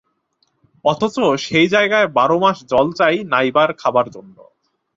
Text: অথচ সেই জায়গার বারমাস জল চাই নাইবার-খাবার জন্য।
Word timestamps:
অথচ 0.85 1.15
সেই 1.45 1.67
জায়গার 1.67 2.05
বারমাস 2.17 2.57
জল 2.69 2.87
চাই 2.91 3.15
নাইবার-খাবার 3.31 4.05
জন্য। 4.09 4.37